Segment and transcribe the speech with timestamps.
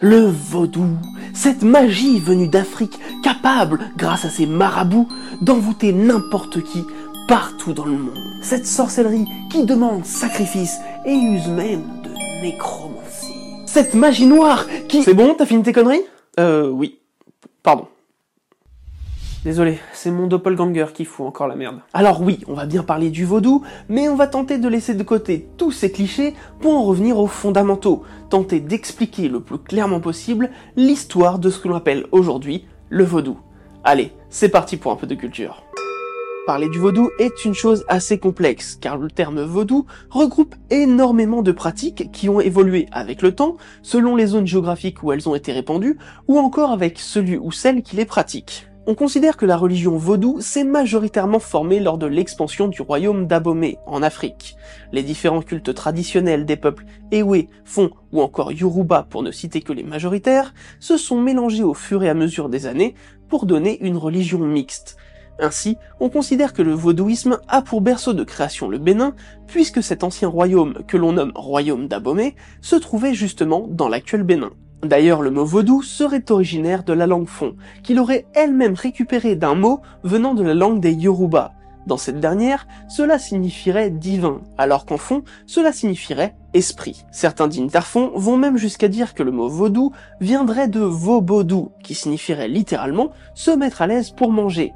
[0.00, 0.86] Le vaudou,
[1.34, 5.06] cette magie venue d'Afrique, capable, grâce à ses marabouts,
[5.40, 6.84] d'envoûter n'importe qui
[7.28, 8.18] partout dans le monde.
[8.42, 13.32] Cette sorcellerie qui demande sacrifice et use même de nécromancie.
[13.66, 15.04] Cette magie noire qui...
[15.04, 16.02] C'est bon, t'as fini tes conneries?
[16.40, 16.98] Euh, oui.
[17.62, 17.86] Pardon.
[19.44, 21.80] Désolé, c'est mon doppelganger qui fout encore la merde.
[21.92, 25.02] Alors oui, on va bien parler du vaudou, mais on va tenter de laisser de
[25.02, 30.50] côté tous ces clichés pour en revenir aux fondamentaux, tenter d'expliquer le plus clairement possible
[30.76, 33.36] l'histoire de ce que l'on appelle aujourd'hui le vaudou.
[33.82, 35.64] Allez, c'est parti pour un peu de culture.
[36.46, 41.50] Parler du vaudou est une chose assez complexe, car le terme vaudou regroupe énormément de
[41.50, 45.52] pratiques qui ont évolué avec le temps, selon les zones géographiques où elles ont été
[45.52, 45.98] répandues,
[46.28, 48.68] ou encore avec celui ou celle qui les pratique.
[48.84, 53.78] On considère que la religion vaudou s'est majoritairement formée lors de l'expansion du royaume d'Abomey
[53.86, 54.56] en Afrique.
[54.90, 59.72] Les différents cultes traditionnels des peuples Ewe, Fon ou encore Yoruba pour ne citer que
[59.72, 62.96] les majoritaires se sont mélangés au fur et à mesure des années
[63.28, 64.96] pour donner une religion mixte.
[65.38, 69.14] Ainsi, on considère que le vaudouisme a pour berceau de création le Bénin,
[69.46, 74.50] puisque cet ancien royaume que l'on nomme royaume d'Abomey se trouvait justement dans l'actuel Bénin.
[74.82, 77.54] D'ailleurs, le mot vaudou serait originaire de la langue fon,
[77.84, 81.52] qu'il aurait elle-même récupéré d'un mot venant de la langue des Yoruba.
[81.86, 87.04] Dans cette dernière, cela signifierait divin, alors qu'en fond, cela signifierait esprit.
[87.12, 91.94] Certains dignes d'Arfon vont même jusqu'à dire que le mot vaudou viendrait de vaubodou, qui
[91.94, 94.72] signifierait littéralement se mettre à l'aise pour manger.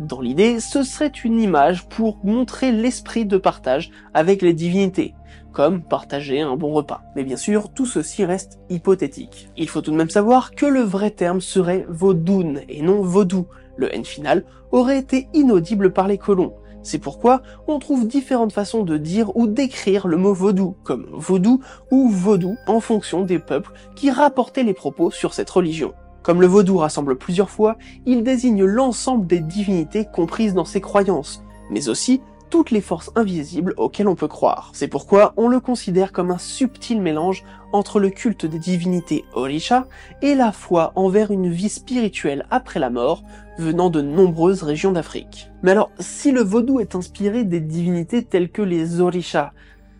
[0.00, 5.14] Dans l'idée, ce serait une image pour montrer l'esprit de partage avec les divinités,
[5.54, 7.02] comme partager un bon repas.
[7.16, 9.48] Mais bien sûr, tout ceci reste hypothétique.
[9.56, 13.46] Il faut tout de même savoir que le vrai terme serait vaudoun et non vaudou.
[13.76, 16.54] Le N final aurait été inaudible par les colons.
[16.82, 21.60] C'est pourquoi on trouve différentes façons de dire ou d'écrire le mot vaudou, comme vaudou
[21.90, 25.94] ou vaudou, en fonction des peuples qui rapportaient les propos sur cette religion.
[26.22, 31.42] Comme le vaudou rassemble plusieurs fois, il désigne l'ensemble des divinités comprises dans ses croyances,
[31.70, 32.20] mais aussi
[32.54, 34.70] toutes les forces invisibles auxquelles on peut croire.
[34.74, 37.42] C'est pourquoi on le considère comme un subtil mélange
[37.72, 39.88] entre le culte des divinités Orisha
[40.22, 43.24] et la foi envers une vie spirituelle après la mort
[43.58, 45.50] venant de nombreuses régions d'Afrique.
[45.64, 49.52] Mais alors, si le vaudou est inspiré des divinités telles que les Orisha,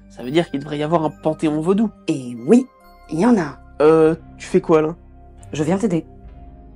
[0.08, 1.90] ça veut dire qu'il devrait y avoir un panthéon vaudou.
[2.06, 2.66] Et oui,
[3.10, 3.58] il y en a.
[3.82, 4.94] Euh, tu fais quoi là
[5.52, 6.06] Je viens t'aider.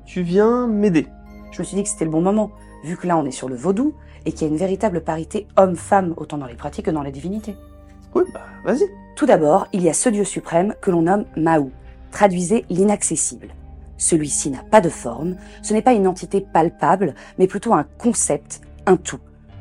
[0.05, 1.07] Tu viens m'aider.
[1.53, 2.51] Je me suis dit que c'était le bon moment,
[2.83, 3.95] vu que là on est sur le vaudou
[4.27, 7.13] et qu'il y a une véritable parité homme-femme autant dans les pratiques que dans les
[7.13, 7.57] divinités.
[8.15, 8.89] Oui, bah vas-y.
[9.17, 11.71] Tout d'abord, il y a ce dieu suprême que l'on nomme Mahou,
[12.11, 13.49] traduisez l'inaccessible.
[13.97, 18.61] Celui-ci n'a pas de forme, ce n'est pas une entité palpable, mais plutôt un concept,
[18.87, 19.19] un tout.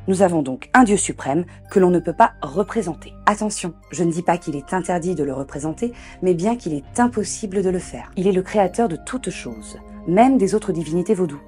[0.07, 3.13] Nous avons donc un Dieu suprême que l'on ne peut pas représenter.
[3.25, 7.00] Attention, je ne dis pas qu'il est interdit de le représenter, mais bien qu'il est
[7.00, 8.12] impossible de le faire.
[8.15, 9.77] Il est le créateur de toutes choses,
[10.07, 11.42] même des autres divinités vaudou.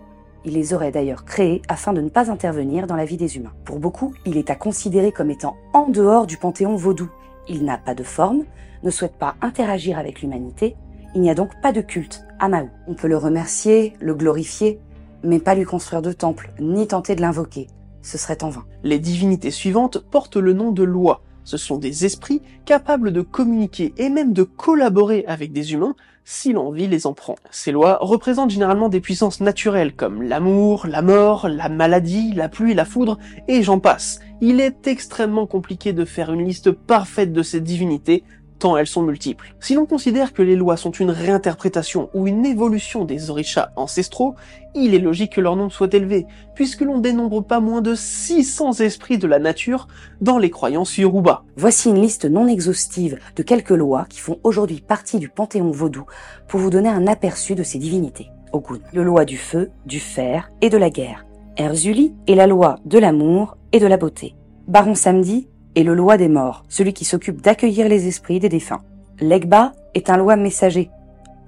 [0.45, 3.53] Il les aurait d'ailleurs créées afin de ne pas intervenir dans la vie des humains.
[3.65, 7.09] Pour beaucoup, il est à considérer comme étant en dehors du panthéon vaudou.
[7.47, 8.43] Il n'a pas de forme,
[8.83, 10.75] ne souhaite pas interagir avec l'humanité,
[11.15, 12.69] il n'y a donc pas de culte à Mahou.
[12.87, 14.79] On peut le remercier, le glorifier,
[15.23, 17.67] mais pas lui construire de temple, ni tenter de l'invoquer.
[18.01, 18.65] Ce serait en vain.
[18.83, 23.91] Les divinités suivantes portent le nom de loi, Ce sont des esprits capables de communiquer
[23.97, 27.37] et même de collaborer avec des humains si l'envie les en prend.
[27.49, 32.75] Ces lois représentent généralement des puissances naturelles comme l'amour, la mort, la maladie, la pluie,
[32.75, 33.17] la foudre,
[33.47, 34.19] et j'en passe.
[34.41, 38.23] Il est extrêmement compliqué de faire une liste parfaite de ces divinités,
[38.59, 39.53] tant elles sont multiples.
[39.59, 44.35] Si l'on considère que les lois sont une réinterprétation ou une évolution des orishas ancestraux,
[44.75, 48.73] il est logique que leur nombre soit élevé, puisque l'on dénombre pas moins de 600
[48.81, 49.87] esprits de la nature
[50.21, 51.43] dans les croyances Yoruba.
[51.55, 56.05] Voici une liste non exhaustive de quelques lois qui font aujourd'hui partie du panthéon vaudou
[56.47, 58.29] pour vous donner un aperçu de ces divinités.
[58.51, 61.25] Ogun, le loi du feu, du fer et de la guerre.
[61.57, 64.35] Erzuli est la loi de l'amour et de la beauté.
[64.67, 68.81] Baron Samedi est le loi des morts, celui qui s'occupe d'accueillir les esprits des défunts.
[69.19, 70.89] Legba est un loi messager.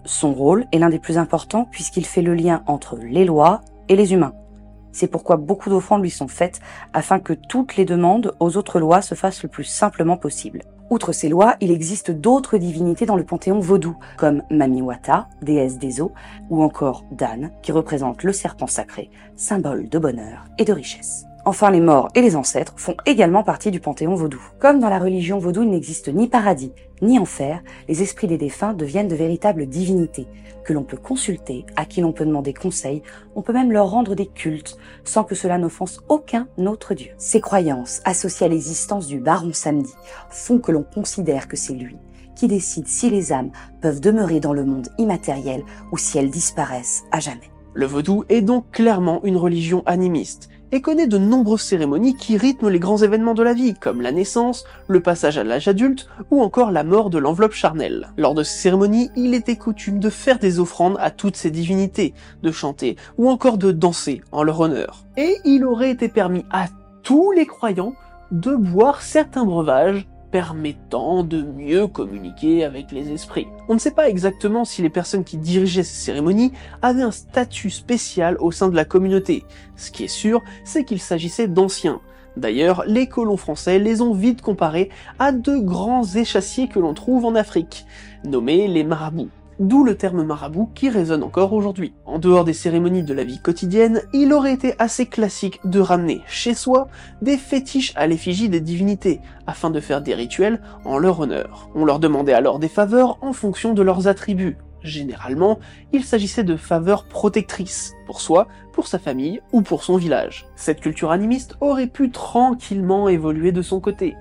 [0.06, 3.96] Son rôle est l'un des plus importants puisqu'il fait le lien entre les lois et
[3.96, 4.34] les humains.
[4.92, 6.60] C'est pourquoi beaucoup d'offrandes lui sont faites
[6.94, 10.64] afin que toutes les demandes aux autres lois se fassent le plus simplement possible.
[10.90, 16.02] Outre ces lois, il existe d'autres divinités dans le panthéon vaudou, comme Mamiwata, déesse des
[16.02, 16.12] eaux,
[16.50, 21.26] ou encore Dan, qui représente le serpent sacré, symbole de bonheur et de richesse.
[21.44, 24.42] Enfin, les morts et les ancêtres font également partie du panthéon vaudou.
[24.60, 26.72] Comme dans la religion vaudou, il n'existe ni paradis,
[27.02, 30.28] ni enfer, les esprits des défunts deviennent de véritables divinités,
[30.64, 33.02] que l'on peut consulter, à qui l'on peut demander conseil,
[33.36, 37.10] on peut même leur rendre des cultes, sans que cela n'offense aucun autre dieu.
[37.18, 39.94] Ces croyances, associées à l'existence du baron samedi,
[40.30, 41.98] font que l'on considère que c'est lui
[42.36, 43.52] qui décide si les âmes
[43.82, 47.52] peuvent demeurer dans le monde immatériel ou si elles disparaissent à jamais.
[47.74, 52.70] Le vaudou est donc clairement une religion animiste, et connaît de nombreuses cérémonies qui rythment
[52.70, 56.42] les grands événements de la vie, comme la naissance, le passage à l'âge adulte ou
[56.42, 58.10] encore la mort de l'enveloppe charnelle.
[58.18, 62.14] Lors de ces cérémonies, il était coutume de faire des offrandes à toutes ces divinités,
[62.44, 65.04] de chanter ou encore de danser en leur honneur.
[65.18, 66.68] Et il aurait été permis à
[67.04, 67.94] tous les croyants
[68.32, 73.48] de boire certains breuvages permettant de mieux communiquer avec les esprits.
[73.68, 77.70] On ne sait pas exactement si les personnes qui dirigeaient ces cérémonies avaient un statut
[77.70, 79.44] spécial au sein de la communauté.
[79.76, 82.02] Ce qui est sûr, c'est qu'il s'agissait d'anciens.
[82.38, 84.90] D'ailleurs, les colons français les ont vite comparés
[85.20, 87.86] à deux grands échassiers que l'on trouve en Afrique,
[88.24, 89.30] nommés les marabouts
[89.62, 91.94] d'où le terme marabout qui résonne encore aujourd'hui.
[92.06, 96.22] En dehors des cérémonies de la vie quotidienne, il aurait été assez classique de ramener
[96.28, 96.88] chez soi
[97.22, 101.70] des fétiches à l'effigie des divinités, afin de faire des rituels en leur honneur.
[101.76, 104.58] On leur demandait alors des faveurs en fonction de leurs attributs.
[104.84, 105.60] Généralement,
[105.94, 110.48] il s'agissait de faveurs protectrices, pour soi, pour sa famille ou pour son village.
[110.56, 114.16] Cette culture animiste aurait pu tranquillement évoluer de son côté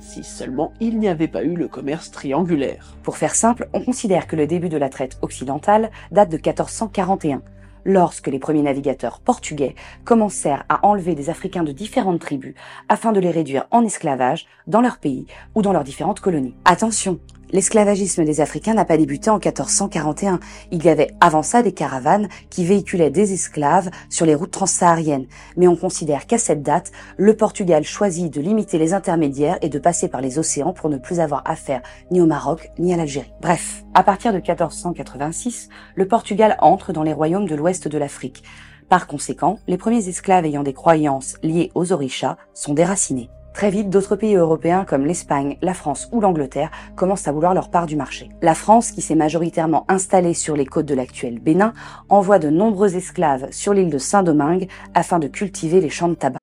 [0.00, 2.96] si seulement il n'y avait pas eu le commerce triangulaire.
[3.02, 7.42] Pour faire simple, on considère que le début de la traite occidentale date de 1441,
[7.84, 9.74] lorsque les premiers navigateurs portugais
[10.04, 12.54] commencèrent à enlever des Africains de différentes tribus
[12.88, 16.54] afin de les réduire en esclavage dans leur pays ou dans leurs différentes colonies.
[16.64, 17.18] Attention,
[17.50, 20.38] L'esclavagisme des Africains n'a pas débuté en 1441.
[20.70, 25.26] Il y avait avant ça des caravanes qui véhiculaient des esclaves sur les routes transsahariennes.
[25.56, 29.78] Mais on considère qu'à cette date, le Portugal choisit de limiter les intermédiaires et de
[29.78, 31.80] passer par les océans pour ne plus avoir affaire
[32.10, 33.32] ni au Maroc ni à l'Algérie.
[33.40, 38.42] Bref, à partir de 1486, le Portugal entre dans les royaumes de l'ouest de l'Afrique.
[38.90, 43.30] Par conséquent, les premiers esclaves ayant des croyances liées aux orishas sont déracinés.
[43.54, 47.70] Très vite, d'autres pays européens comme l'Espagne, la France ou l'Angleterre commencent à vouloir leur
[47.70, 48.28] part du marché.
[48.42, 51.72] La France, qui s'est majoritairement installée sur les côtes de l'actuel Bénin,
[52.08, 56.38] envoie de nombreux esclaves sur l'île de Saint-Domingue afin de cultiver les champs de tabac.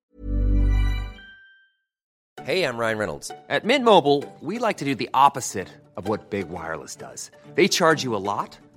[2.46, 3.32] Hey, I'm Ryan Reynolds.
[3.50, 7.32] At Mint Mobile, we like to do the opposite of what Big Wireless does.
[7.56, 8.60] They charge you a lot.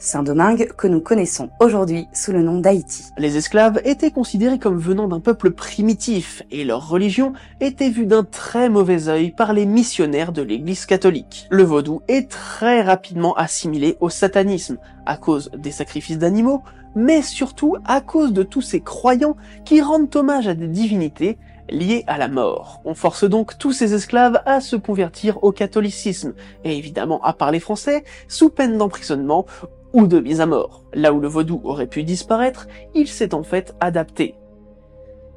[0.00, 3.04] Saint-Domingue que nous connaissons aujourd'hui sous le nom d'Haïti.
[3.18, 8.24] Les esclaves étaient considérés comme venant d'un peuple primitif et leur religion était vue d'un
[8.24, 11.46] très mauvais œil par les missionnaires de l'église catholique.
[11.50, 16.62] Le vaudou est très rapidement assimilé au satanisme à cause des sacrifices d'animaux,
[16.94, 21.38] mais surtout à cause de tous ces croyants qui rendent hommage à des divinités
[21.70, 22.80] liées à la mort.
[22.84, 27.60] On force donc tous ces esclaves à se convertir au catholicisme, et évidemment à parler
[27.60, 29.44] français, sous peine d'emprisonnement
[29.92, 30.84] ou de mise à mort.
[30.92, 34.34] Là où le vaudou aurait pu disparaître, il s'est en fait adapté.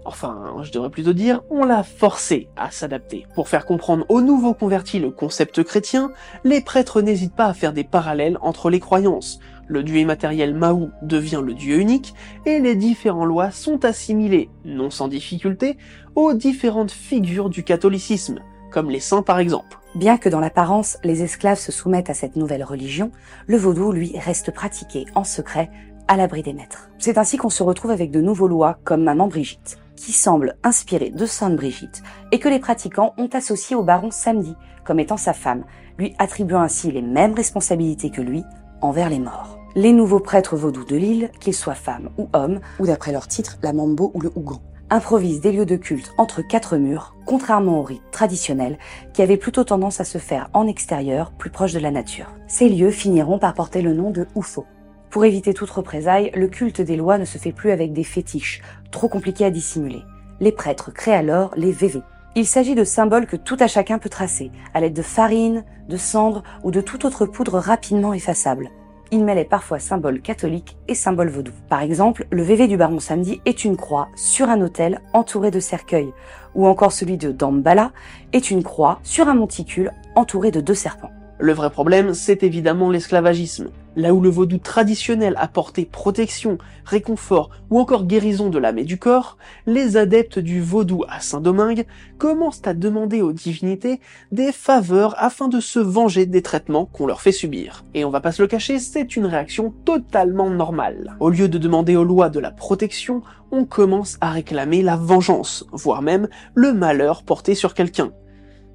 [0.03, 3.27] Enfin, je devrais plutôt dire, on l'a forcé à s'adapter.
[3.36, 6.12] Pour faire comprendre aux nouveaux convertis le concept chrétien,
[6.43, 9.39] les prêtres n'hésitent pas à faire des parallèles entre les croyances.
[9.67, 12.15] Le dieu immatériel Mahou devient le dieu unique,
[12.48, 15.77] et les différentes lois sont assimilées, non sans difficulté,
[16.15, 18.39] aux différentes figures du catholicisme,
[18.72, 19.77] comme les saints par exemple.
[19.94, 23.12] Bien que dans l'apparence les esclaves se soumettent à cette nouvelle religion,
[23.48, 25.70] le vaudou, lui, reste pratiqué en secret
[26.08, 26.90] à l'abri des maîtres.
[26.98, 31.10] C'est ainsi qu'on se retrouve avec de nouveaux lois comme Maman Brigitte, qui semble inspirée
[31.10, 34.56] de Sainte Brigitte, et que les pratiquants ont associé au baron Samedi
[34.86, 35.66] comme étant sa femme,
[35.98, 38.44] lui attribuant ainsi les mêmes responsabilités que lui
[38.82, 39.60] envers les morts.
[39.76, 43.58] Les nouveaux prêtres vaudous de l'île, qu'ils soient femmes ou hommes, ou d'après leur titre,
[43.62, 47.84] la mambo ou le hougan, improvisent des lieux de culte entre quatre murs, contrairement au
[47.84, 48.78] rite traditionnel
[49.14, 52.28] qui avait plutôt tendance à se faire en extérieur, plus proche de la nature.
[52.48, 54.66] Ces lieux finiront par porter le nom de oufo.
[55.10, 58.62] Pour éviter toute représaille, le culte des lois ne se fait plus avec des fétiches,
[58.92, 60.04] trop compliqués à dissimuler.
[60.42, 62.02] Les prêtres créent alors les VV.
[62.36, 65.98] Il s'agit de symboles que tout à chacun peut tracer, à l'aide de farine, de
[65.98, 68.70] cendre ou de toute autre poudre rapidement effaçable
[69.12, 71.51] il mêlait parfois symboles catholiques et symboles vaudous.
[71.70, 75.60] Par exemple, le VV du baron samedi est une croix sur un autel entouré de
[75.60, 76.13] cercueils,
[76.56, 77.91] ou encore celui de Dambala
[78.34, 81.12] est une croix sur un monticule entouré de deux serpents.
[81.42, 83.72] Le vrai problème, c'est évidemment l'esclavagisme.
[83.96, 89.00] Là où le vaudou traditionnel apportait protection, réconfort ou encore guérison de l'âme et du
[89.00, 91.88] corps, les adeptes du vaudou à Saint-Domingue
[92.20, 97.22] commencent à demander aux divinités des faveurs afin de se venger des traitements qu'on leur
[97.22, 97.86] fait subir.
[97.96, 101.18] Et on va pas se le cacher, c'est une réaction totalement normale.
[101.20, 105.66] Au lieu de demander aux lois de la protection, on commence à réclamer la vengeance,
[105.72, 108.12] voire même le malheur porté sur quelqu'un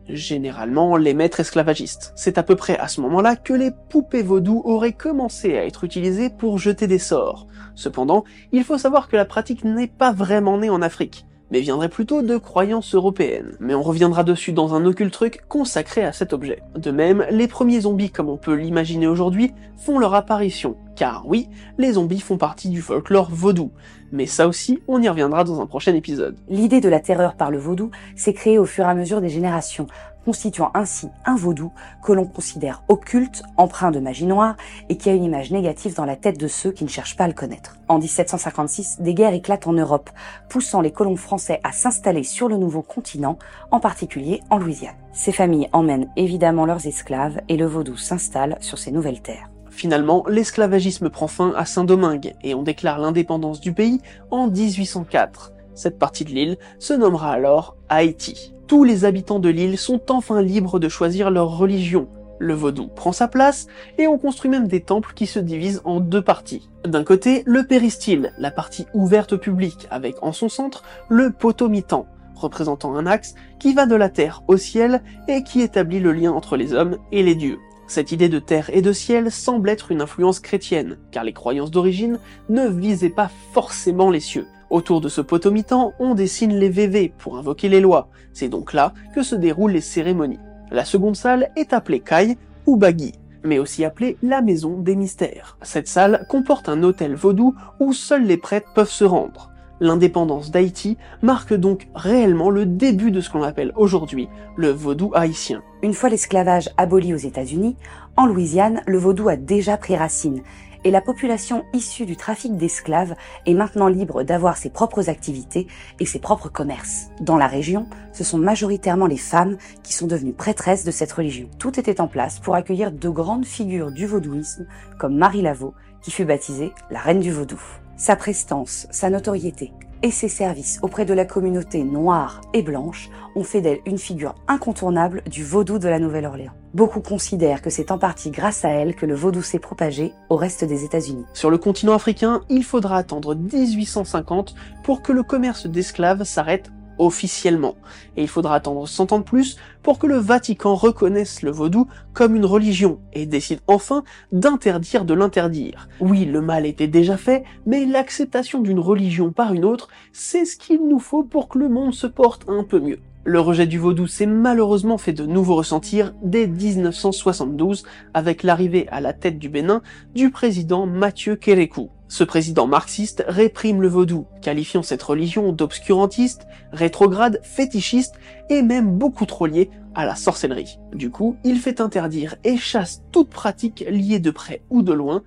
[0.09, 2.13] généralement les maîtres esclavagistes.
[2.17, 5.85] C'est à peu près à ce moment-là que les poupées vaudou auraient commencé à être
[5.85, 7.47] utilisées pour jeter des sorts.
[7.75, 11.89] Cependant, il faut savoir que la pratique n'est pas vraiment née en Afrique mais viendrait
[11.89, 13.57] plutôt de croyances européennes.
[13.61, 16.63] Mais on reviendra dessus dans un occulte truc consacré à cet objet.
[16.77, 21.49] De même, les premiers zombies comme on peut l'imaginer aujourd'hui font leur apparition, car oui,
[21.79, 23.71] les zombies font partie du folklore vaudou.
[24.13, 26.37] Mais ça aussi, on y reviendra dans un prochain épisode.
[26.49, 29.29] L'idée de la terreur par le vaudou s'est créée au fur et à mesure des
[29.29, 29.87] générations,
[30.27, 31.71] constituant ainsi un vaudou
[32.03, 34.57] que l'on considère occulte, empreint de magie noire
[34.89, 37.25] et qui a une image négative dans la tête de ceux qui ne cherchent pas
[37.25, 37.77] à le connaître.
[37.87, 40.11] En 1756, des guerres éclatent en Europe,
[40.49, 43.39] poussant les colons français à s'installer sur le nouveau continent,
[43.71, 44.97] en particulier en Louisiane.
[45.13, 49.49] Ces familles emmènent évidemment leurs esclaves et le vaudou s'installe sur ces nouvelles terres.
[49.71, 54.01] Finalement, l'esclavagisme prend fin à Saint-Domingue et on déclare l'indépendance du pays
[54.33, 55.53] en 1804.
[55.77, 60.43] Cette partie de l'île se nommera alors Haïti tous les habitants de l'île sont enfin
[60.43, 62.09] libres de choisir leur religion.
[62.39, 66.01] Le vaudou prend sa place et on construit même des temples qui se divisent en
[66.01, 66.69] deux parties.
[66.85, 72.07] D'un côté, le péristyle, la partie ouverte au public, avec en son centre le potomitan,
[72.35, 76.33] représentant un axe qui va de la terre au ciel et qui établit le lien
[76.33, 77.59] entre les hommes et les dieux.
[77.87, 81.71] Cette idée de terre et de ciel semble être une influence chrétienne, car les croyances
[81.71, 82.19] d'origine
[82.49, 84.49] ne visaient pas forcément les cieux.
[84.69, 88.09] Autour de ce potomitan, on dessine les VV pour invoquer les lois.
[88.33, 90.41] C'est donc là que se déroulent les cérémonies.
[90.73, 93.13] La seconde salle est appelée Kai ou Bagui,
[93.45, 95.57] mais aussi appelée la maison des mystères.
[95.63, 99.53] Cette salle comporte un hôtel vaudou où seuls les prêtres peuvent se rendre.
[99.79, 105.63] L'indépendance d'Haïti marque donc réellement le début de ce qu'on appelle aujourd'hui le vaudou haïtien.
[105.83, 107.77] Une fois l'esclavage aboli aux États-Unis,
[108.17, 110.41] en Louisiane, le vaudou a déjà pris racine
[110.87, 115.67] et la population issue du trafic d'esclaves est maintenant libre d'avoir ses propres activités
[115.99, 117.09] et ses propres commerces.
[117.21, 121.49] Dans la région, ce sont majoritairement les femmes qui sont devenues prêtresses de cette religion.
[121.59, 126.13] Tout était en place pour accueillir de grandes figures du vaudouisme comme Marie Laveau, qui
[126.13, 127.61] fut baptisée la reine du vaudou.
[127.97, 129.73] Sa prestance, sa notoriété
[130.03, 134.35] et ses services auprès de la communauté noire et blanche ont fait d'elle une figure
[134.49, 136.53] incontournable du vaudou de la Nouvelle-Orléans.
[136.75, 140.37] Beaucoup considèrent que c'est en partie grâce à elle que le vaudou s'est propagé au
[140.37, 141.25] reste des États-Unis.
[141.33, 147.75] Sur le continent africain, il faudra attendre 1850 pour que le commerce d'esclaves s'arrête officiellement.
[148.17, 151.87] Et il faudra attendre 100 ans de plus pour que le Vatican reconnaisse le vaudou
[152.13, 155.89] comme une religion et décide enfin d'interdire de l'interdire.
[156.01, 160.57] Oui, le mal était déjà fait, mais l'acceptation d'une religion par une autre, c'est ce
[160.57, 163.01] qu'il nous faut pour que le monde se porte un peu mieux.
[163.29, 167.83] Le rejet du vaudou s'est malheureusement fait de nouveau ressentir dès 1972
[168.15, 169.83] avec l'arrivée à la tête du Bénin
[170.15, 171.91] du président Mathieu Kérékou.
[172.07, 178.15] Ce président marxiste réprime le vaudou, qualifiant cette religion d'obscurantiste, rétrograde, fétichiste
[178.49, 180.79] et même beaucoup trop liée à la sorcellerie.
[180.95, 185.25] Du coup, il fait interdire et chasse toute pratique liée de près ou de loin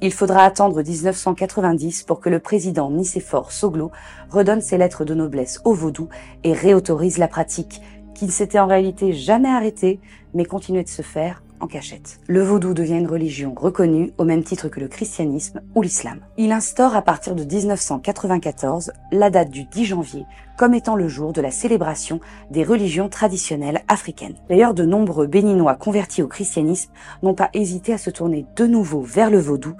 [0.00, 3.90] Il faudra attendre 1990 pour que le président Nicéphore Soglo
[4.28, 6.08] redonne ses lettres de noblesse au vaudou
[6.44, 7.80] et réautorise la pratique,
[8.14, 9.98] qui ne s'était en réalité jamais arrêtée,
[10.34, 12.20] mais continuait de se faire cachette.
[12.26, 16.20] Le vaudou devient une religion reconnue au même titre que le christianisme ou l'islam.
[16.36, 20.24] Il instaure à partir de 1994 la date du 10 janvier
[20.60, 24.34] comme étant le jour de la célébration des religions traditionnelles africaines.
[24.50, 29.00] D'ailleurs, de nombreux béninois convertis au christianisme n'ont pas hésité à se tourner de nouveau
[29.00, 29.74] vers le vaudou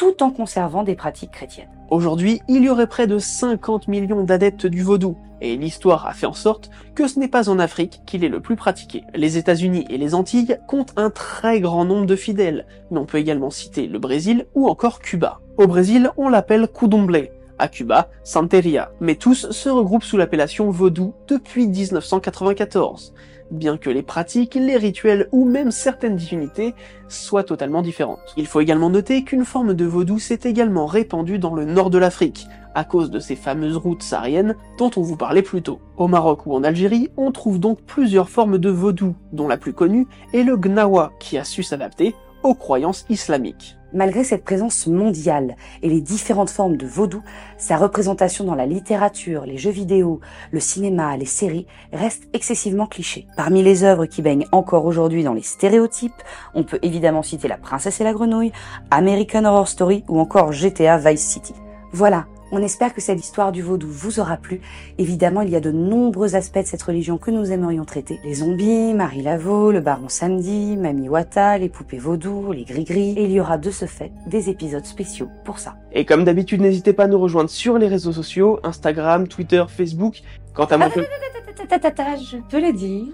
[0.00, 1.68] tout en conservant des pratiques chrétiennes.
[1.90, 6.24] Aujourd'hui, il y aurait près de 50 millions d'adeptes du vaudou, et l'histoire a fait
[6.24, 9.04] en sorte que ce n'est pas en Afrique qu'il est le plus pratiqué.
[9.14, 13.18] Les États-Unis et les Antilles comptent un très grand nombre de fidèles, mais on peut
[13.18, 15.40] également citer le Brésil ou encore Cuba.
[15.58, 17.28] Au Brésil, on l'appelle Kudomble,
[17.58, 23.12] à Cuba, Santeria, mais tous se regroupent sous l'appellation vaudou depuis 1994
[23.50, 26.74] bien que les pratiques, les rituels ou même certaines divinités
[27.08, 28.34] soient totalement différentes.
[28.36, 31.98] Il faut également noter qu'une forme de vaudou s'est également répandue dans le nord de
[31.98, 35.80] l'Afrique, à cause de ces fameuses routes sahariennes dont on vous parlait plus tôt.
[35.96, 39.72] Au Maroc ou en Algérie, on trouve donc plusieurs formes de vaudou, dont la plus
[39.72, 43.76] connue est le gnawa, qui a su s'adapter aux croyances islamiques.
[43.92, 47.22] Malgré cette présence mondiale et les différentes formes de vaudou,
[47.58, 50.20] sa représentation dans la littérature, les jeux vidéo,
[50.52, 53.26] le cinéma, les séries reste excessivement cliché.
[53.36, 56.22] Parmi les œuvres qui baignent encore aujourd'hui dans les stéréotypes,
[56.54, 58.52] on peut évidemment citer La Princesse et la Grenouille,
[58.90, 61.54] American Horror Story ou encore GTA Vice City.
[61.92, 64.60] Voilà, on espère que cette histoire du vaudou vous aura plu.
[64.98, 68.18] Évidemment, il y a de nombreux aspects de cette religion que nous aimerions traiter.
[68.24, 73.14] Les zombies, Marie Laveau, le baron Samedi, Mamie Wata, les poupées vaudou, les gris-gris.
[73.16, 75.76] Et il y aura de ce fait des épisodes spéciaux pour ça.
[75.92, 80.22] Et comme d'habitude, n'hésitez pas à nous rejoindre sur les réseaux sociaux, Instagram, Twitter, Facebook.
[80.54, 80.88] Quant à moi...
[80.94, 83.06] Je peux le dire.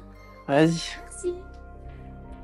[0.49, 0.81] Vas-y.
[1.05, 1.35] Merci.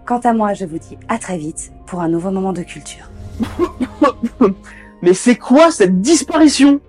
[0.05, 3.09] Quant à moi, je vous dis à très vite pour un nouveau moment de culture.
[5.03, 6.81] Mais c'est quoi cette disparition?